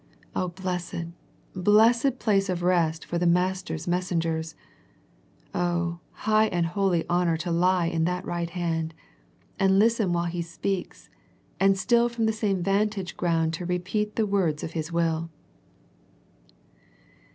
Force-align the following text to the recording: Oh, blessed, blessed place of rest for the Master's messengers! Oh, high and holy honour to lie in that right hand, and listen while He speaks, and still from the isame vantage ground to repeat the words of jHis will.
Oh, 0.35 0.47
blessed, 0.47 1.09
blessed 1.55 2.17
place 2.17 2.49
of 2.49 2.63
rest 2.63 3.05
for 3.05 3.19
the 3.19 3.27
Master's 3.27 3.87
messengers! 3.87 4.55
Oh, 5.53 5.99
high 6.25 6.47
and 6.47 6.65
holy 6.65 7.07
honour 7.07 7.37
to 7.37 7.51
lie 7.51 7.85
in 7.85 8.05
that 8.05 8.25
right 8.25 8.49
hand, 8.49 8.95
and 9.59 9.77
listen 9.77 10.11
while 10.11 10.25
He 10.25 10.41
speaks, 10.41 11.11
and 11.59 11.77
still 11.77 12.09
from 12.09 12.25
the 12.25 12.31
isame 12.33 12.63
vantage 12.63 13.15
ground 13.15 13.53
to 13.53 13.65
repeat 13.67 14.15
the 14.15 14.25
words 14.25 14.63
of 14.63 14.71
jHis 14.71 14.91
will. 14.91 15.29